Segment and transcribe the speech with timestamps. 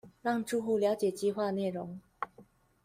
[0.23, 1.99] 讓住戶瞭解計畫內容